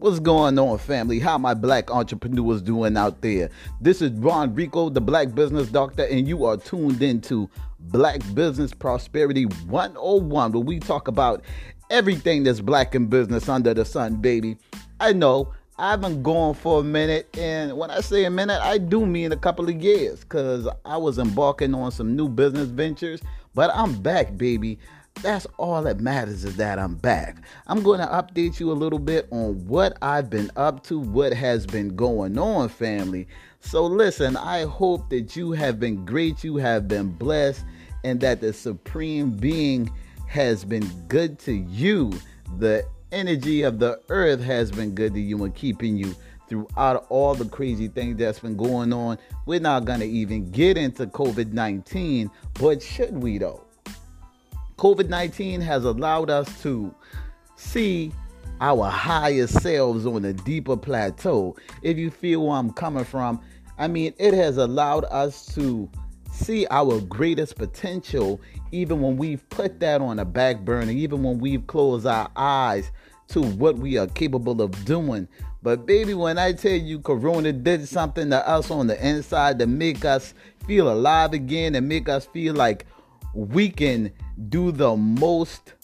What's 0.00 0.18
going 0.18 0.58
on, 0.58 0.78
family? 0.78 1.18
How 1.18 1.36
my 1.36 1.52
black 1.52 1.90
entrepreneurs 1.90 2.62
doing 2.62 2.96
out 2.96 3.20
there? 3.20 3.50
This 3.82 4.00
is 4.00 4.10
Ron 4.12 4.54
Rico, 4.54 4.88
the 4.88 4.98
Black 5.02 5.34
Business 5.34 5.68
Doctor, 5.68 6.04
and 6.04 6.26
you 6.26 6.46
are 6.46 6.56
tuned 6.56 7.02
into 7.02 7.50
Black 7.80 8.22
Business 8.32 8.72
Prosperity 8.72 9.44
101, 9.44 10.52
where 10.52 10.62
we 10.62 10.80
talk 10.80 11.06
about 11.06 11.44
everything 11.90 12.44
that's 12.44 12.62
black 12.62 12.94
in 12.94 13.08
business 13.08 13.46
under 13.46 13.74
the 13.74 13.84
sun, 13.84 14.22
baby. 14.22 14.56
I 15.00 15.12
know 15.12 15.52
I've 15.76 16.00
been 16.00 16.22
gone 16.22 16.54
for 16.54 16.80
a 16.80 16.82
minute, 16.82 17.28
and 17.36 17.76
when 17.76 17.90
I 17.90 18.00
say 18.00 18.24
a 18.24 18.30
minute, 18.30 18.62
I 18.62 18.78
do 18.78 19.04
mean 19.04 19.32
a 19.32 19.36
couple 19.36 19.68
of 19.68 19.82
years, 19.82 20.20
because 20.20 20.66
I 20.86 20.96
was 20.96 21.18
embarking 21.18 21.74
on 21.74 21.92
some 21.92 22.16
new 22.16 22.30
business 22.30 22.68
ventures, 22.68 23.20
but 23.54 23.70
I'm 23.74 24.00
back, 24.00 24.38
baby. 24.38 24.78
That's 25.22 25.46
all 25.58 25.82
that 25.82 26.00
matters 26.00 26.44
is 26.44 26.56
that 26.56 26.78
I'm 26.78 26.94
back. 26.94 27.42
I'm 27.66 27.82
going 27.82 28.00
to 28.00 28.06
update 28.06 28.58
you 28.58 28.72
a 28.72 28.74
little 28.74 28.98
bit 28.98 29.28
on 29.30 29.66
what 29.66 29.98
I've 30.00 30.30
been 30.30 30.50
up 30.56 30.82
to, 30.84 30.98
what 30.98 31.34
has 31.34 31.66
been 31.66 31.94
going 31.94 32.38
on, 32.38 32.70
family. 32.70 33.28
So, 33.60 33.84
listen, 33.84 34.36
I 34.38 34.64
hope 34.64 35.10
that 35.10 35.36
you 35.36 35.52
have 35.52 35.78
been 35.78 36.06
great, 36.06 36.42
you 36.42 36.56
have 36.56 36.88
been 36.88 37.10
blessed, 37.10 37.64
and 38.02 38.18
that 38.20 38.40
the 38.40 38.54
Supreme 38.54 39.32
Being 39.32 39.90
has 40.26 40.64
been 40.64 40.88
good 41.08 41.38
to 41.40 41.52
you. 41.52 42.12
The 42.58 42.86
energy 43.12 43.62
of 43.62 43.78
the 43.78 44.00
earth 44.08 44.42
has 44.42 44.70
been 44.70 44.94
good 44.94 45.12
to 45.14 45.20
you 45.20 45.44
and 45.44 45.54
keeping 45.54 45.96
you 45.96 46.14
throughout 46.48 47.06
all 47.10 47.34
the 47.34 47.44
crazy 47.44 47.88
things 47.88 48.16
that's 48.16 48.40
been 48.40 48.56
going 48.56 48.92
on. 48.92 49.18
We're 49.46 49.60
not 49.60 49.84
going 49.84 50.00
to 50.00 50.06
even 50.06 50.50
get 50.50 50.78
into 50.78 51.06
COVID 51.06 51.52
19, 51.52 52.30
but 52.54 52.82
should 52.82 53.22
we 53.22 53.38
though? 53.38 53.64
COVID 54.80 55.10
19 55.10 55.60
has 55.60 55.84
allowed 55.84 56.30
us 56.30 56.62
to 56.62 56.94
see 57.54 58.14
our 58.62 58.88
higher 58.88 59.46
selves 59.46 60.06
on 60.06 60.24
a 60.24 60.32
deeper 60.32 60.74
plateau. 60.74 61.54
If 61.82 61.98
you 61.98 62.10
feel 62.10 62.46
where 62.46 62.56
I'm 62.56 62.72
coming 62.72 63.04
from, 63.04 63.42
I 63.76 63.88
mean, 63.88 64.14
it 64.16 64.32
has 64.32 64.56
allowed 64.56 65.04
us 65.10 65.44
to 65.54 65.86
see 66.32 66.66
our 66.70 66.98
greatest 67.02 67.56
potential 67.56 68.40
even 68.72 69.02
when 69.02 69.18
we've 69.18 69.46
put 69.50 69.80
that 69.80 70.00
on 70.00 70.18
a 70.18 70.24
back 70.24 70.60
burner, 70.60 70.92
even 70.92 71.22
when 71.22 71.40
we've 71.40 71.66
closed 71.66 72.06
our 72.06 72.30
eyes 72.34 72.90
to 73.28 73.42
what 73.42 73.76
we 73.76 73.98
are 73.98 74.06
capable 74.06 74.62
of 74.62 74.84
doing. 74.86 75.28
But 75.62 75.84
baby, 75.84 76.14
when 76.14 76.38
I 76.38 76.54
tell 76.54 76.72
you 76.72 77.00
Corona 77.00 77.52
did 77.52 77.86
something 77.86 78.30
to 78.30 78.48
us 78.48 78.70
on 78.70 78.86
the 78.86 79.06
inside 79.06 79.58
to 79.58 79.66
make 79.66 80.06
us 80.06 80.32
feel 80.66 80.90
alive 80.90 81.34
again 81.34 81.74
and 81.74 81.86
make 81.86 82.08
us 82.08 82.24
feel 82.24 82.54
like 82.54 82.86
we 83.34 83.68
can 83.70 84.12
do 84.48 84.72
the 84.72 84.96
most 84.96 85.74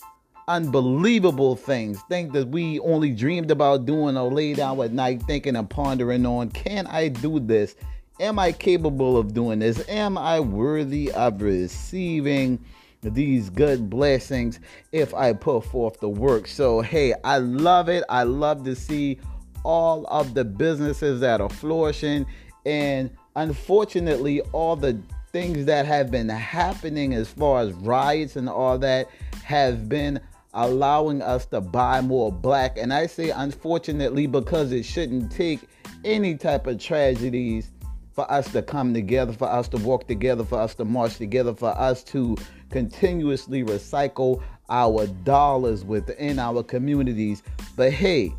unbelievable 0.48 1.56
things, 1.56 2.00
things 2.08 2.32
that 2.32 2.48
we 2.48 2.78
only 2.80 3.10
dreamed 3.10 3.50
about 3.50 3.86
doing 3.86 4.16
or 4.16 4.30
lay 4.30 4.54
down 4.54 4.80
at 4.80 4.92
night 4.92 5.22
thinking 5.22 5.56
and 5.56 5.68
pondering 5.68 6.24
on. 6.24 6.50
Can 6.50 6.86
I 6.86 7.08
do 7.08 7.40
this? 7.40 7.74
Am 8.20 8.38
I 8.38 8.52
capable 8.52 9.16
of 9.16 9.34
doing 9.34 9.58
this? 9.58 9.86
Am 9.88 10.16
I 10.16 10.40
worthy 10.40 11.12
of 11.12 11.42
receiving 11.42 12.64
these 13.02 13.50
good 13.50 13.90
blessings 13.90 14.58
if 14.92 15.12
I 15.12 15.32
put 15.32 15.64
forth 15.64 16.00
the 16.00 16.08
work? 16.08 16.46
So, 16.46 16.80
hey, 16.80 17.12
I 17.24 17.38
love 17.38 17.88
it. 17.88 18.04
I 18.08 18.22
love 18.22 18.64
to 18.64 18.74
see 18.74 19.18
all 19.64 20.06
of 20.06 20.34
the 20.34 20.44
businesses 20.44 21.20
that 21.20 21.40
are 21.40 21.50
flourishing. 21.50 22.24
And 22.64 23.10
unfortunately, 23.34 24.40
all 24.52 24.76
the 24.76 24.98
things 25.36 25.66
that 25.66 25.84
have 25.84 26.10
been 26.10 26.30
happening 26.30 27.12
as 27.12 27.28
far 27.28 27.60
as 27.60 27.70
riots 27.74 28.36
and 28.36 28.48
all 28.48 28.78
that 28.78 29.06
have 29.44 29.86
been 29.86 30.18
allowing 30.54 31.20
us 31.20 31.44
to 31.44 31.60
buy 31.60 32.00
more 32.00 32.32
black. 32.32 32.78
And 32.78 32.90
I 32.90 33.06
say 33.06 33.28
unfortunately 33.28 34.26
because 34.26 34.72
it 34.72 34.86
shouldn't 34.86 35.30
take 35.30 35.60
any 36.06 36.36
type 36.36 36.66
of 36.66 36.78
tragedies 36.78 37.70
for 38.14 38.24
us 38.32 38.50
to 38.52 38.62
come 38.62 38.94
together, 38.94 39.34
for 39.34 39.46
us 39.46 39.68
to 39.68 39.76
walk 39.76 40.08
together, 40.08 40.42
for 40.42 40.58
us 40.58 40.74
to 40.76 40.86
march 40.86 41.18
together, 41.18 41.52
for 41.52 41.76
us 41.78 42.02
to 42.04 42.34
continuously 42.70 43.62
recycle 43.62 44.42
our 44.70 45.06
dollars 45.06 45.84
within 45.84 46.38
our 46.38 46.62
communities. 46.62 47.42
But 47.76 47.92
hey, 47.92 48.32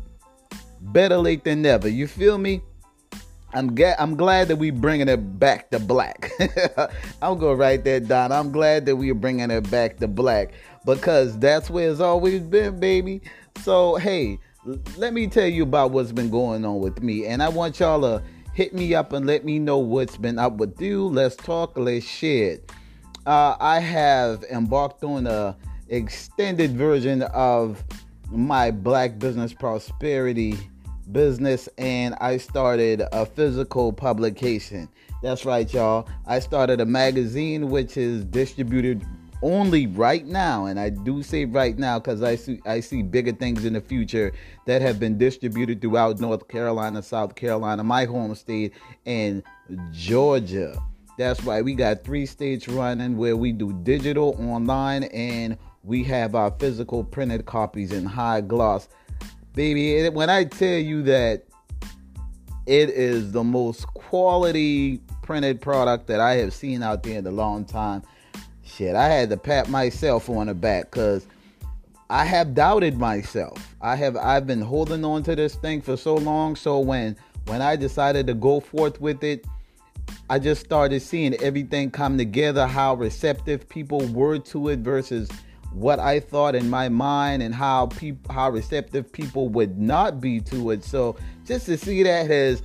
better 0.80 1.18
late 1.18 1.44
than 1.44 1.62
never. 1.62 1.88
You 1.88 2.08
feel 2.08 2.38
me? 2.38 2.60
I'm 3.52 3.74
ga- 3.74 3.96
I'm 3.98 4.16
glad 4.16 4.48
that 4.48 4.56
we 4.56 4.70
bringing 4.70 5.08
it 5.08 5.38
back 5.38 5.70
to 5.70 5.78
black. 5.78 6.30
I'll 7.22 7.36
go 7.36 7.54
right 7.54 7.82
there, 7.82 8.00
down. 8.00 8.30
I'm 8.30 8.52
glad 8.52 8.84
that 8.86 8.96
we 8.96 9.10
are 9.10 9.14
bringing 9.14 9.50
it 9.50 9.70
back 9.70 9.96
to 9.98 10.08
black 10.08 10.52
because 10.84 11.38
that's 11.38 11.70
where 11.70 11.90
it's 11.90 12.00
always 12.00 12.42
been, 12.42 12.78
baby. 12.78 13.22
So 13.62 13.96
hey, 13.96 14.38
let 14.96 15.14
me 15.14 15.26
tell 15.28 15.46
you 15.46 15.62
about 15.62 15.92
what's 15.92 16.12
been 16.12 16.30
going 16.30 16.64
on 16.64 16.80
with 16.80 17.02
me, 17.02 17.26
and 17.26 17.42
I 17.42 17.48
want 17.48 17.80
y'all 17.80 18.02
to 18.02 18.22
hit 18.52 18.74
me 18.74 18.94
up 18.94 19.12
and 19.12 19.26
let 19.26 19.44
me 19.44 19.58
know 19.58 19.78
what's 19.78 20.16
been 20.16 20.38
up 20.38 20.54
with 20.54 20.80
you. 20.80 21.06
Let's 21.06 21.36
talk. 21.36 21.78
Let's 21.78 22.04
share. 22.04 22.58
Uh, 23.24 23.56
I 23.58 23.80
have 23.80 24.44
embarked 24.50 25.04
on 25.04 25.26
a 25.26 25.56
extended 25.88 26.76
version 26.76 27.22
of 27.22 27.82
my 28.30 28.70
Black 28.70 29.18
Business 29.18 29.54
Prosperity 29.54 30.58
business 31.12 31.68
and 31.78 32.14
I 32.20 32.36
started 32.36 33.02
a 33.12 33.26
physical 33.26 33.92
publication. 33.92 34.88
That's 35.22 35.44
right, 35.44 35.72
y'all. 35.72 36.08
I 36.26 36.38
started 36.38 36.80
a 36.80 36.86
magazine 36.86 37.70
which 37.70 37.96
is 37.96 38.24
distributed 38.24 39.04
only 39.42 39.86
right 39.86 40.26
now, 40.26 40.66
and 40.66 40.80
I 40.80 40.90
do 40.90 41.22
say 41.22 41.44
right 41.44 41.78
now 41.78 41.98
because 41.98 42.22
I 42.22 42.36
see 42.36 42.60
I 42.66 42.80
see 42.80 43.02
bigger 43.02 43.32
things 43.32 43.64
in 43.64 43.72
the 43.72 43.80
future 43.80 44.32
that 44.66 44.82
have 44.82 44.98
been 44.98 45.16
distributed 45.16 45.80
throughout 45.80 46.20
North 46.20 46.48
Carolina, 46.48 47.02
South 47.02 47.34
Carolina, 47.34 47.84
my 47.84 48.04
home 48.04 48.34
state, 48.34 48.72
and 49.06 49.42
Georgia. 49.92 50.80
That's 51.18 51.42
right. 51.44 51.64
We 51.64 51.74
got 51.74 52.04
three 52.04 52.26
states 52.26 52.68
running 52.68 53.16
where 53.16 53.36
we 53.36 53.52
do 53.52 53.72
digital, 53.82 54.36
online, 54.38 55.04
and 55.04 55.56
we 55.82 56.04
have 56.04 56.34
our 56.34 56.50
physical 56.52 57.02
printed 57.02 57.44
copies 57.44 57.92
in 57.92 58.04
high 58.04 58.40
gloss 58.40 58.88
baby. 59.58 60.08
When 60.08 60.30
I 60.30 60.44
tell 60.44 60.78
you 60.78 61.02
that 61.02 61.42
it 62.66 62.90
is 62.90 63.32
the 63.32 63.42
most 63.42 63.88
quality 63.88 65.00
printed 65.22 65.60
product 65.60 66.06
that 66.06 66.20
I 66.20 66.36
have 66.36 66.54
seen 66.54 66.80
out 66.80 67.02
there 67.02 67.18
in 67.18 67.26
a 67.26 67.32
long 67.32 67.64
time, 67.64 68.04
shit, 68.64 68.94
I 68.94 69.08
had 69.08 69.30
to 69.30 69.36
pat 69.36 69.68
myself 69.68 70.30
on 70.30 70.46
the 70.46 70.54
back 70.54 70.92
because 70.92 71.26
I 72.08 72.24
have 72.24 72.54
doubted 72.54 72.98
myself. 72.98 73.74
I 73.80 73.96
have 73.96 74.16
I've 74.16 74.46
been 74.46 74.62
holding 74.62 75.04
on 75.04 75.24
to 75.24 75.34
this 75.34 75.56
thing 75.56 75.82
for 75.82 75.96
so 75.96 76.14
long. 76.14 76.54
So 76.54 76.78
when 76.78 77.16
when 77.46 77.60
I 77.60 77.74
decided 77.74 78.28
to 78.28 78.34
go 78.34 78.60
forth 78.60 79.00
with 79.00 79.24
it, 79.24 79.44
I 80.30 80.38
just 80.38 80.64
started 80.64 81.02
seeing 81.02 81.34
everything 81.42 81.90
come 81.90 82.16
together, 82.16 82.68
how 82.68 82.94
receptive 82.94 83.68
people 83.68 84.06
were 84.06 84.38
to 84.38 84.68
it 84.68 84.78
versus 84.78 85.28
what 85.72 85.98
I 85.98 86.20
thought 86.20 86.54
in 86.54 86.68
my 86.70 86.88
mind 86.88 87.42
and 87.42 87.54
how 87.54 87.86
people 87.86 88.32
how 88.32 88.50
receptive 88.50 89.12
people 89.12 89.48
would 89.50 89.78
not 89.78 90.20
be 90.20 90.40
to 90.42 90.70
it. 90.70 90.84
So 90.84 91.16
just 91.44 91.66
to 91.66 91.76
see 91.76 92.02
that 92.02 92.26
has 92.26 92.62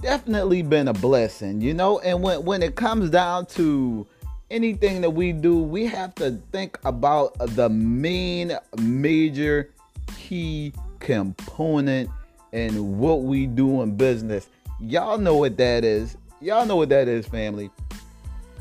definitely 0.00 0.62
been 0.62 0.88
a 0.88 0.92
blessing, 0.92 1.60
you 1.60 1.74
know. 1.74 1.98
And 2.00 2.22
when 2.22 2.44
when 2.44 2.62
it 2.62 2.76
comes 2.76 3.10
down 3.10 3.46
to 3.46 4.06
anything 4.50 5.00
that 5.00 5.10
we 5.10 5.32
do, 5.32 5.60
we 5.60 5.86
have 5.86 6.14
to 6.16 6.32
think 6.52 6.78
about 6.84 7.36
the 7.54 7.68
main 7.68 8.56
major 8.78 9.70
key 10.16 10.72
component 10.98 12.10
in 12.52 12.98
what 12.98 13.22
we 13.22 13.46
do 13.46 13.82
in 13.82 13.96
business. 13.96 14.48
Y'all 14.80 15.18
know 15.18 15.36
what 15.36 15.56
that 15.56 15.84
is. 15.84 16.16
Y'all 16.40 16.66
know 16.66 16.76
what 16.76 16.88
that 16.88 17.06
is, 17.08 17.26
family. 17.26 17.70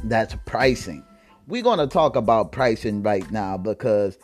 That's 0.04 0.36
pricing 0.46 1.04
we're 1.50 1.64
going 1.64 1.80
to 1.80 1.88
talk 1.88 2.16
about 2.16 2.52
pricing 2.52 3.02
right 3.02 3.30
now 3.32 3.58
because 3.58 4.20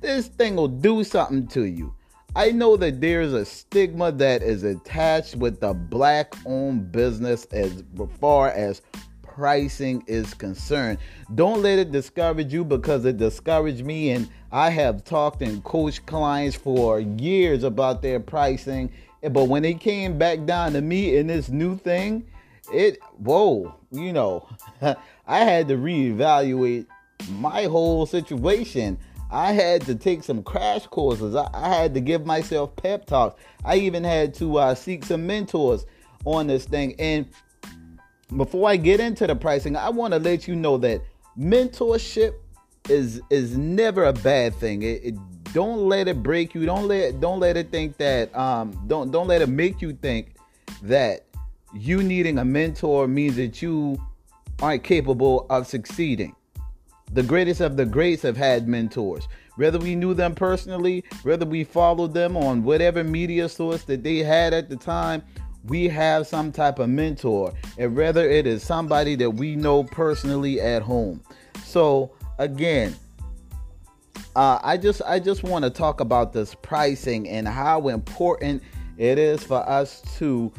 this 0.00 0.28
thing 0.28 0.54
will 0.54 0.68
do 0.68 1.02
something 1.02 1.48
to 1.48 1.64
you. 1.64 1.92
I 2.36 2.52
know 2.52 2.76
that 2.76 3.00
there's 3.00 3.32
a 3.32 3.44
stigma 3.44 4.12
that 4.12 4.42
is 4.42 4.62
attached 4.62 5.34
with 5.34 5.58
the 5.58 5.74
black 5.74 6.34
owned 6.46 6.92
business 6.92 7.46
as 7.46 7.82
far 8.20 8.50
as 8.50 8.82
pricing 9.22 10.04
is 10.06 10.34
concerned. 10.34 10.98
Don't 11.34 11.62
let 11.62 11.80
it 11.80 11.90
discourage 11.90 12.52
you 12.52 12.64
because 12.64 13.04
it 13.04 13.16
discouraged 13.16 13.84
me. 13.84 14.10
And 14.10 14.28
I 14.52 14.70
have 14.70 15.02
talked 15.02 15.42
and 15.42 15.64
coached 15.64 16.06
clients 16.06 16.56
for 16.56 17.00
years 17.00 17.64
about 17.64 18.02
their 18.02 18.20
pricing. 18.20 18.92
But 19.20 19.46
when 19.46 19.64
it 19.64 19.80
came 19.80 20.16
back 20.16 20.44
down 20.44 20.74
to 20.74 20.80
me 20.80 21.16
in 21.16 21.26
this 21.26 21.48
new 21.48 21.76
thing, 21.76 22.24
it, 22.72 23.00
whoa, 23.16 23.74
you 23.90 24.12
know, 24.12 24.48
I 25.28 25.40
had 25.40 25.68
to 25.68 25.76
reevaluate 25.76 26.86
my 27.30 27.64
whole 27.64 28.06
situation. 28.06 28.98
I 29.30 29.52
had 29.52 29.82
to 29.82 29.94
take 29.94 30.24
some 30.24 30.42
crash 30.42 30.86
courses. 30.86 31.34
I, 31.34 31.48
I 31.52 31.68
had 31.68 31.92
to 31.94 32.00
give 32.00 32.24
myself 32.24 32.74
pep 32.76 33.04
talks. 33.04 33.40
I 33.62 33.76
even 33.76 34.02
had 34.02 34.32
to 34.34 34.56
uh, 34.56 34.74
seek 34.74 35.04
some 35.04 35.26
mentors 35.26 35.84
on 36.24 36.46
this 36.46 36.64
thing. 36.64 36.94
And 36.98 37.26
before 38.36 38.68
I 38.70 38.76
get 38.76 39.00
into 39.00 39.26
the 39.26 39.36
pricing, 39.36 39.76
I 39.76 39.90
want 39.90 40.14
to 40.14 40.18
let 40.18 40.48
you 40.48 40.56
know 40.56 40.78
that 40.78 41.02
mentorship 41.38 42.34
is 42.88 43.20
is 43.28 43.56
never 43.56 44.04
a 44.04 44.14
bad 44.14 44.54
thing. 44.54 44.82
It, 44.82 45.04
it 45.04 45.14
don't 45.52 45.88
let 45.88 46.08
it 46.08 46.22
break 46.22 46.54
you. 46.54 46.64
Don't 46.64 46.88
let 46.88 47.20
don't 47.20 47.38
let 47.40 47.58
it 47.58 47.70
think 47.70 47.98
that 47.98 48.34
um 48.34 48.82
don't 48.86 49.10
don't 49.10 49.28
let 49.28 49.42
it 49.42 49.48
make 49.48 49.82
you 49.82 49.92
think 49.92 50.36
that 50.82 51.24
you 51.74 52.02
needing 52.02 52.38
a 52.38 52.44
mentor 52.44 53.06
means 53.06 53.36
that 53.36 53.60
you 53.60 54.00
aren't 54.60 54.84
capable 54.84 55.46
of 55.50 55.66
succeeding. 55.66 56.34
The 57.12 57.22
greatest 57.22 57.60
of 57.60 57.76
the 57.76 57.86
greats 57.86 58.22
have 58.22 58.36
had 58.36 58.68
mentors. 58.68 59.28
Whether 59.56 59.78
we 59.78 59.94
knew 59.96 60.14
them 60.14 60.34
personally, 60.34 61.04
whether 61.22 61.46
we 61.46 61.64
followed 61.64 62.14
them 62.14 62.36
on 62.36 62.62
whatever 62.62 63.02
media 63.02 63.48
source 63.48 63.82
that 63.84 64.02
they 64.02 64.18
had 64.18 64.52
at 64.52 64.68
the 64.68 64.76
time, 64.76 65.22
we 65.64 65.88
have 65.88 66.26
some 66.26 66.52
type 66.52 66.78
of 66.78 66.88
mentor. 66.88 67.52
And 67.78 67.96
whether 67.96 68.28
it 68.28 68.46
is 68.46 68.62
somebody 68.62 69.14
that 69.16 69.30
we 69.30 69.56
know 69.56 69.84
personally 69.84 70.60
at 70.60 70.82
home. 70.82 71.22
So 71.64 72.12
again, 72.38 72.94
uh, 74.36 74.60
I 74.62 74.76
just 74.76 75.02
I 75.04 75.18
just 75.18 75.42
want 75.42 75.64
to 75.64 75.70
talk 75.70 76.00
about 76.00 76.32
this 76.32 76.54
pricing 76.54 77.28
and 77.28 77.48
how 77.48 77.88
important 77.88 78.62
it 78.96 79.18
is 79.18 79.42
for 79.42 79.68
us 79.68 80.02
to 80.18 80.52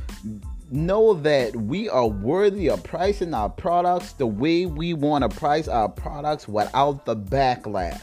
know 0.72 1.14
that 1.14 1.56
we 1.56 1.90
are 1.90 2.08
worthy 2.08 2.70
of 2.70 2.84
pricing 2.84 3.34
our 3.34 3.50
products 3.50 4.14
the 4.14 4.28
way 4.28 4.66
we 4.66 4.94
want 4.94 5.30
to 5.30 5.38
price 5.38 5.68
our 5.68 5.90
products 5.90 6.48
without 6.48 7.06
the 7.06 7.16
backlash. 7.16 8.02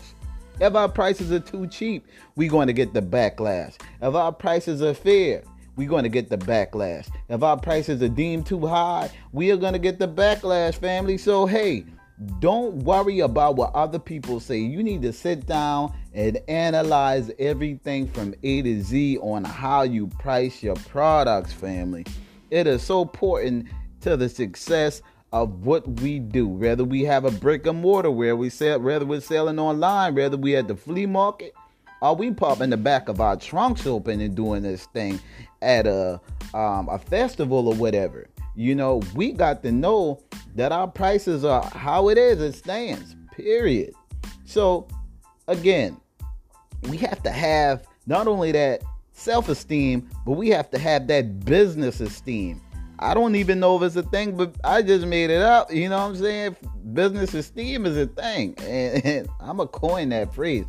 If 0.60 0.74
our 0.74 0.88
prices 0.88 1.32
are 1.32 1.40
too 1.40 1.66
cheap, 1.66 2.06
we're 2.34 2.50
going 2.50 2.66
to 2.66 2.72
get 2.72 2.94
the 2.94 3.02
backlash. 3.02 3.76
If 4.00 4.14
our 4.14 4.32
prices 4.32 4.82
are 4.82 4.94
fair, 4.94 5.42
we're 5.76 5.88
going 5.88 6.04
to 6.04 6.08
get 6.08 6.30
the 6.30 6.38
backlash. 6.38 7.08
If 7.28 7.42
our 7.42 7.58
prices 7.58 8.02
are 8.02 8.08
deemed 8.08 8.46
too 8.46 8.66
high, 8.66 9.10
we 9.32 9.50
are 9.50 9.56
going 9.58 9.74
to 9.74 9.78
get 9.78 9.98
the 9.98 10.08
backlash, 10.08 10.76
family. 10.76 11.18
So, 11.18 11.44
hey, 11.44 11.84
don't 12.40 12.76
worry 12.76 13.20
about 13.20 13.56
what 13.56 13.74
other 13.74 13.98
people 13.98 14.40
say. 14.40 14.58
You 14.58 14.82
need 14.82 15.02
to 15.02 15.12
sit 15.12 15.46
down 15.46 15.94
and 16.14 16.40
analyze 16.48 17.30
everything 17.38 18.08
from 18.08 18.34
A 18.42 18.62
to 18.62 18.82
Z 18.82 19.18
on 19.18 19.44
how 19.44 19.82
you 19.82 20.06
price 20.06 20.62
your 20.62 20.76
products, 20.76 21.52
family. 21.52 22.06
It 22.50 22.66
is 22.66 22.82
so 22.82 23.02
important 23.02 23.66
to 24.02 24.16
the 24.16 24.28
success 24.28 25.02
of 25.32 25.66
what 25.66 25.86
we 26.00 26.18
do. 26.18 26.46
Whether 26.46 26.84
we 26.84 27.02
have 27.02 27.24
a 27.24 27.30
brick 27.30 27.66
and 27.66 27.82
mortar 27.82 28.10
where 28.10 28.36
we 28.36 28.50
sell, 28.50 28.78
whether 28.78 29.04
we're 29.04 29.20
selling 29.20 29.58
online, 29.58 30.14
whether 30.14 30.36
we 30.36 30.56
at 30.56 30.68
the 30.68 30.76
flea 30.76 31.06
market, 31.06 31.52
or 32.00 32.14
we 32.14 32.30
popping 32.30 32.70
the 32.70 32.76
back 32.76 33.08
of 33.08 33.20
our 33.20 33.36
trunks 33.36 33.86
open 33.86 34.20
and 34.20 34.34
doing 34.34 34.62
this 34.62 34.86
thing 34.86 35.20
at 35.62 35.86
a 35.86 36.20
um, 36.54 36.88
a 36.88 36.98
festival 36.98 37.68
or 37.68 37.74
whatever. 37.74 38.28
You 38.54 38.74
know, 38.74 39.02
we 39.14 39.32
got 39.32 39.62
to 39.64 39.72
know 39.72 40.22
that 40.54 40.72
our 40.72 40.88
prices 40.88 41.44
are 41.44 41.64
how 41.64 42.08
it 42.08 42.16
is. 42.16 42.40
It 42.40 42.54
stands. 42.54 43.16
Period. 43.32 43.92
So 44.44 44.88
again, 45.48 46.00
we 46.88 46.96
have 46.98 47.22
to 47.24 47.30
have 47.30 47.86
not 48.06 48.28
only 48.28 48.52
that 48.52 48.82
self 49.16 49.48
esteem, 49.48 50.08
but 50.24 50.32
we 50.32 50.50
have 50.50 50.70
to 50.70 50.78
have 50.78 51.06
that 51.08 51.44
business 51.44 52.00
esteem. 52.00 52.60
I 52.98 53.12
don't 53.14 53.34
even 53.34 53.60
know 53.60 53.76
if 53.76 53.82
it's 53.82 53.96
a 53.96 54.02
thing, 54.02 54.36
but 54.36 54.54
I 54.64 54.82
just 54.82 55.06
made 55.06 55.30
it 55.30 55.42
up. 55.42 55.72
You 55.72 55.88
know 55.88 55.98
what 55.98 56.10
I'm 56.10 56.16
saying? 56.16 56.56
Business 56.94 57.34
esteem 57.34 57.84
is 57.84 57.96
a 57.96 58.06
thing. 58.06 58.54
And, 58.66 59.04
and 59.04 59.28
I'm 59.40 59.56
going 59.56 59.68
to 59.68 59.72
coin 59.72 60.08
that 60.10 60.34
phrase. 60.34 60.64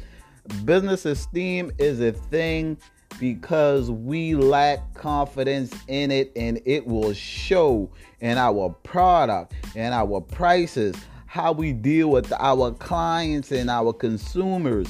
Business 0.65 1.05
esteem 1.05 1.71
is 1.77 2.01
a 2.01 2.11
thing 2.11 2.77
because 3.19 3.89
we 3.89 4.35
lack 4.35 4.93
confidence 4.93 5.73
in 5.87 6.11
it 6.11 6.31
and 6.35 6.61
it 6.65 6.85
will 6.85 7.13
show 7.13 7.89
in 8.19 8.37
our 8.37 8.69
product 8.83 9.53
and 9.75 9.93
our 9.93 10.21
prices, 10.21 10.95
how 11.25 11.51
we 11.51 11.73
deal 11.73 12.09
with 12.09 12.31
our 12.33 12.71
clients 12.71 13.51
and 13.51 13.69
our 13.69 13.93
consumers 13.93 14.87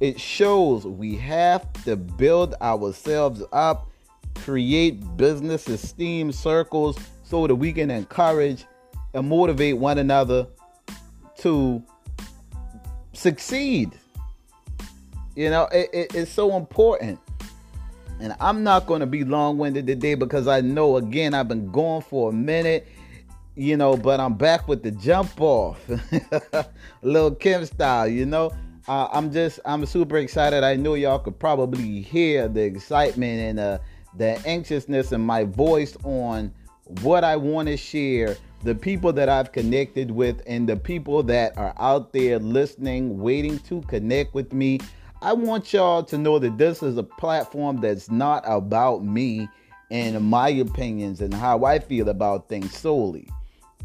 it 0.00 0.20
shows 0.20 0.84
we 0.84 1.16
have 1.16 1.72
to 1.84 1.96
build 1.96 2.54
ourselves 2.60 3.42
up, 3.52 3.90
create 4.36 5.16
business 5.16 5.66
esteem 5.68 6.32
circles 6.32 6.98
so 7.22 7.46
that 7.46 7.54
we 7.54 7.72
can 7.72 7.90
encourage 7.90 8.64
and 9.14 9.28
motivate 9.28 9.78
one 9.78 9.98
another 9.98 10.46
to 11.38 11.82
succeed. 13.14 13.92
You 15.34 15.50
know, 15.50 15.68
it, 15.72 15.90
it, 15.92 16.14
it's 16.14 16.30
so 16.30 16.56
important. 16.56 17.18
And 18.20 18.34
I'm 18.40 18.62
not 18.62 18.86
going 18.86 19.00
to 19.00 19.06
be 19.06 19.24
long 19.24 19.58
winded 19.58 19.86
today 19.86 20.14
because 20.14 20.46
I 20.46 20.60
know, 20.60 20.96
again, 20.96 21.34
I've 21.34 21.48
been 21.48 21.70
going 21.70 22.02
for 22.02 22.30
a 22.30 22.32
minute, 22.32 22.88
you 23.54 23.76
know, 23.76 23.96
but 23.96 24.20
I'm 24.20 24.34
back 24.34 24.68
with 24.68 24.82
the 24.82 24.90
jump 24.90 25.38
off. 25.40 25.78
Lil' 27.02 27.34
Kim 27.34 27.64
style, 27.66 28.08
you 28.08 28.26
know 28.26 28.52
uh, 28.88 29.08
I'm 29.12 29.32
just 29.32 29.60
I'm 29.64 29.84
super 29.86 30.18
excited. 30.18 30.62
I 30.62 30.76
know 30.76 30.94
y'all 30.94 31.18
could 31.18 31.38
probably 31.38 32.00
hear 32.00 32.48
the 32.48 32.62
excitement 32.62 33.40
and 33.40 33.60
uh, 33.60 33.78
the 34.16 34.40
anxiousness 34.46 35.12
in 35.12 35.20
my 35.20 35.44
voice 35.44 35.96
on 36.04 36.52
what 37.02 37.24
I 37.24 37.36
want 37.36 37.68
to 37.68 37.76
share, 37.76 38.36
the 38.62 38.74
people 38.74 39.12
that 39.14 39.28
I've 39.28 39.50
connected 39.50 40.10
with, 40.10 40.40
and 40.46 40.68
the 40.68 40.76
people 40.76 41.22
that 41.24 41.58
are 41.58 41.74
out 41.78 42.12
there 42.12 42.38
listening, 42.38 43.18
waiting 43.18 43.58
to 43.60 43.82
connect 43.82 44.34
with 44.34 44.52
me. 44.52 44.78
I 45.20 45.32
want 45.32 45.72
y'all 45.72 46.04
to 46.04 46.18
know 46.18 46.38
that 46.38 46.58
this 46.58 46.82
is 46.82 46.96
a 46.96 47.02
platform 47.02 47.80
that's 47.80 48.10
not 48.10 48.44
about 48.46 49.04
me 49.04 49.48
and 49.90 50.20
my 50.24 50.50
opinions 50.50 51.20
and 51.20 51.32
how 51.34 51.64
I 51.64 51.78
feel 51.78 52.08
about 52.08 52.48
things 52.48 52.76
solely. 52.76 53.28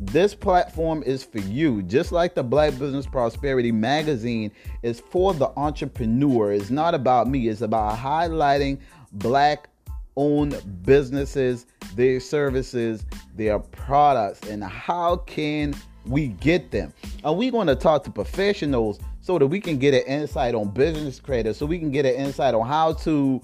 This 0.04 0.34
platform 0.34 1.04
is 1.04 1.24
for 1.24 1.38
you, 1.38 1.84
just 1.84 2.12
like 2.12 2.34
the 2.34 2.42
Black 2.42 2.72
Business 2.80 3.06
Prosperity 3.06 3.72
magazine 3.72 4.52
is 4.82 5.00
for 5.00 5.32
the 5.32 5.52
entrepreneur. 5.58 6.54
It's 6.54 6.72
not 6.72 6.96
about 6.96 7.28
me, 7.28 7.50
it's 7.50 7.62
about 7.62 8.00
highlighting 8.00 8.80
black 9.12 9.70
owned 10.16 10.60
businesses, 10.84 11.68
their 11.96 12.20
services, 12.20 13.06
their 13.36 13.60
products, 13.60 14.50
and 14.50 14.64
how 14.64 15.18
can 15.18 15.76
we 16.08 16.30
get 16.30 16.72
them. 16.72 16.92
And 17.24 17.38
we're 17.38 17.52
going 17.52 17.68
to 17.68 17.76
talk 17.76 18.04
to 18.06 18.10
professionals 18.10 19.00
so 19.22 19.38
that 19.38 19.46
we 19.46 19.62
can 19.62 19.78
get 19.78 19.94
an 19.94 20.02
insight 20.12 20.56
on 20.56 20.72
business 20.72 21.20
credit, 21.20 21.56
so 21.56 21.68
we 21.68 21.78
can 21.78 21.92
get 21.92 22.08
an 22.08 22.16
insight 22.16 22.56
on 22.56 22.68
how 22.68 22.94
to 22.94 23.40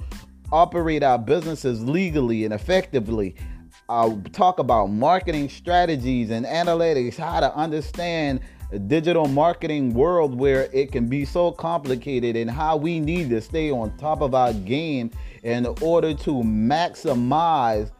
operate 0.51 1.03
our 1.03 1.19
businesses 1.19 1.83
legally 1.87 2.45
and 2.45 2.53
effectively 2.53 3.35
uh, 3.89 4.15
talk 4.33 4.59
about 4.59 4.87
marketing 4.87 5.49
strategies 5.49 6.29
and 6.29 6.45
analytics, 6.45 7.15
how 7.17 7.39
to 7.39 7.53
understand 7.55 8.41
digital 8.87 9.27
marketing 9.27 9.93
world 9.93 10.37
where 10.37 10.69
it 10.73 10.91
can 10.91 11.07
be 11.07 11.23
so 11.23 11.51
complicated 11.51 12.35
and 12.35 12.51
how 12.51 12.75
we 12.75 12.99
need 12.99 13.29
to 13.29 13.39
stay 13.39 13.71
on 13.71 13.95
top 13.97 14.21
of 14.21 14.35
our 14.35 14.51
game 14.53 15.09
in 15.43 15.65
order 15.81 16.13
to 16.13 16.31
maximize 16.31 17.91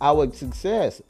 our 0.00 0.32
success. 0.32 1.02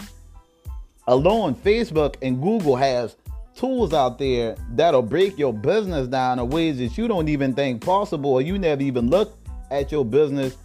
Alone, 1.06 1.54
Facebook 1.54 2.16
and 2.20 2.42
Google 2.42 2.74
has 2.76 3.16
tools 3.54 3.92
out 3.92 4.18
there 4.18 4.56
that'll 4.72 5.02
break 5.02 5.38
your 5.38 5.52
business 5.52 6.06
down 6.08 6.38
in 6.38 6.48
ways 6.48 6.78
that 6.78 6.98
you 6.98 7.08
don't 7.08 7.28
even 7.28 7.54
think 7.54 7.84
possible 7.84 8.32
or 8.32 8.42
you 8.42 8.58
never 8.58 8.82
even 8.82 9.10
looked 9.10 9.48
at 9.70 9.90
your 9.90 10.04
business 10.04 10.56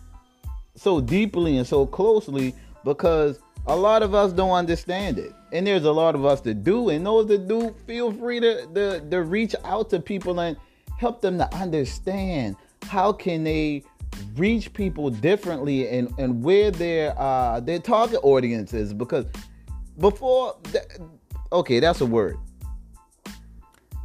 so 0.76 1.00
deeply 1.00 1.58
and 1.58 1.68
so 1.68 1.86
closely 1.86 2.54
because 2.84 3.40
a 3.68 3.76
lot 3.76 4.04
of 4.04 4.14
us 4.14 4.34
don't 4.34 4.52
understand 4.52 5.18
it. 5.18 5.34
And 5.52 5.66
there's 5.66 5.86
a 5.86 5.92
lot 5.92 6.16
of 6.16 6.26
us 6.26 6.42
that 6.42 6.64
do. 6.64 6.90
And 6.90 7.06
those 7.06 7.28
that 7.28 7.48
do, 7.48 7.76
feel 7.88 8.12
free 8.12 8.40
to, 8.40 8.66
to, 8.74 9.10
to 9.10 9.22
reach 9.22 9.56
out 9.64 9.90
to 9.92 10.00
people 10.00 10.40
and 10.40 10.58
help 10.98 11.22
them 11.22 11.38
to 11.38 11.54
understand 11.56 12.56
how 12.84 13.14
can 13.14 13.44
they 13.44 13.84
reach 14.36 14.74
people 14.74 15.10
differently 15.10 15.88
and, 15.88 16.14
and 16.18 16.44
where 16.44 16.72
their 16.72 17.18
uh, 17.20 17.60
their 17.60 17.80
target 17.80 18.20
audience 18.24 18.74
is. 18.74 18.94
Because 18.94 19.26
before, 19.98 20.58
okay, 21.52 21.80
that's 21.80 22.02
a 22.02 22.06
word. 22.06 22.38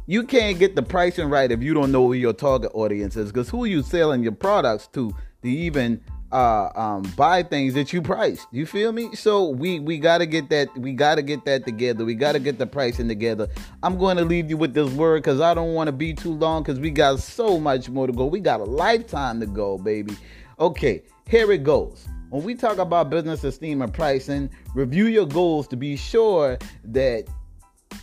You 0.07 0.23
can't 0.23 0.57
get 0.57 0.75
the 0.75 0.81
pricing 0.81 1.29
right 1.29 1.51
if 1.51 1.61
you 1.61 1.73
don't 1.73 1.91
know 1.91 2.07
who 2.07 2.13
your 2.13 2.33
target 2.33 2.71
audience 2.73 3.15
is. 3.15 3.31
Because 3.31 3.49
who 3.49 3.65
are 3.65 3.67
you 3.67 3.83
selling 3.83 4.23
your 4.23 4.31
products 4.31 4.87
to 4.93 5.13
to 5.41 5.49
even 5.49 6.01
uh 6.31 6.69
um 6.75 7.01
buy 7.15 7.43
things 7.43 7.73
that 7.73 7.91
you 7.91 8.01
price. 8.01 8.45
You 8.51 8.65
feel 8.65 8.91
me? 8.91 9.15
So 9.15 9.49
we 9.49 9.79
we 9.79 9.97
got 9.97 10.19
to 10.19 10.25
get 10.25 10.49
that 10.49 10.75
we 10.77 10.93
got 10.93 11.15
to 11.15 11.21
get 11.21 11.45
that 11.45 11.65
together. 11.65 12.05
We 12.05 12.15
got 12.15 12.33
to 12.33 12.39
get 12.39 12.57
the 12.57 12.67
pricing 12.67 13.07
together. 13.07 13.47
I'm 13.83 13.97
going 13.97 14.17
to 14.17 14.25
leave 14.25 14.49
you 14.49 14.57
with 14.57 14.73
this 14.73 14.91
word 14.93 15.23
because 15.23 15.41
i 15.41 15.53
don't 15.53 15.73
want 15.73 15.87
to 15.87 15.91
be 15.91 16.13
too 16.13 16.33
long 16.33 16.63
because 16.63 16.79
we 16.79 16.91
got 16.91 17.19
so 17.19 17.59
much 17.59 17.89
more 17.89 18.07
to 18.07 18.13
go. 18.13 18.25
We 18.25 18.39
got 18.39 18.59
a 18.59 18.65
lifetime 18.65 19.39
to 19.39 19.45
go 19.45 19.77
baby. 19.77 20.15
Okay 20.59 21.03
here 21.29 21.51
it 21.51 21.63
goes. 21.63 22.07
When 22.31 22.43
we 22.43 22.55
talk 22.55 22.79
about 22.79 23.09
business 23.09 23.43
esteem 23.43 23.81
and 23.81 23.93
pricing 23.93 24.49
review 24.73 25.05
your 25.05 25.27
goals 25.27 25.67
to 25.67 25.75
be 25.75 25.95
sure 25.95 26.57
that 26.85 27.25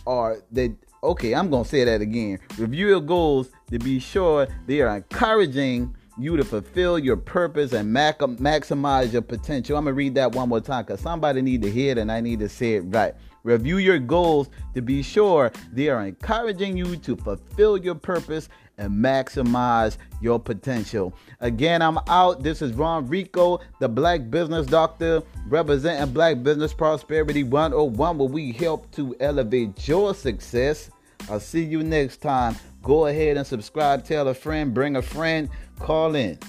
are 0.05 0.37
that 0.51 0.73
okay 1.03 1.33
i'm 1.33 1.49
gonna 1.49 1.65
say 1.65 1.83
that 1.83 2.01
again. 2.01 2.39
Review 2.57 2.87
your 2.87 3.01
goals 3.01 3.51
to 3.69 3.79
be 3.79 3.99
sure 3.99 4.47
they 4.65 4.81
are 4.81 4.95
encouraging 4.95 5.95
you 6.17 6.37
to 6.37 6.43
fulfill 6.43 6.97
your 6.97 7.17
purpose 7.17 7.73
and 7.73 7.95
maximize 7.95 9.11
your 9.11 9.21
potential. 9.21 9.77
I'm 9.77 9.85
gonna 9.85 9.93
read 9.93 10.15
that 10.15 10.31
one 10.33 10.49
more 10.49 10.61
time 10.61 10.85
because 10.85 11.01
somebody 11.01 11.41
need 11.41 11.61
to 11.61 11.71
hear 11.71 11.91
it 11.91 11.97
and 11.97 12.11
I 12.11 12.21
need 12.21 12.39
to 12.39 12.49
say 12.49 12.75
it 12.75 12.81
right. 12.81 13.13
Review 13.43 13.77
your 13.77 13.99
goals 13.99 14.49
to 14.73 14.81
be 14.81 15.01
sure 15.01 15.51
they 15.71 15.89
are 15.89 16.05
encouraging 16.05 16.75
you 16.75 16.97
to 16.97 17.15
fulfill 17.15 17.77
your 17.77 17.95
purpose 17.95 18.49
and 18.77 18.91
maximize 18.91 19.97
your 20.21 20.39
potential. 20.39 21.13
Again, 21.39 21.81
I'm 21.81 21.97
out. 22.07 22.43
This 22.43 22.61
is 22.61 22.73
Ron 22.73 23.07
Rico, 23.07 23.59
the 23.79 23.89
Black 23.89 24.29
Business 24.29 24.67
Doctor, 24.67 25.23
representing 25.47 26.13
Black 26.13 26.43
Business 26.43 26.73
Prosperity 26.73 27.43
101, 27.43 28.17
where 28.17 28.27
we 28.27 28.51
help 28.51 28.91
to 28.91 29.15
elevate 29.19 29.87
your 29.87 30.13
success. 30.13 30.89
I'll 31.29 31.39
see 31.39 31.63
you 31.63 31.83
next 31.83 32.17
time. 32.17 32.55
Go 32.83 33.07
ahead 33.07 33.37
and 33.37 33.45
subscribe, 33.45 34.05
tell 34.05 34.27
a 34.27 34.33
friend, 34.33 34.73
bring 34.73 34.95
a 34.95 35.01
friend, 35.01 35.49
call 35.79 36.15
in. 36.15 36.39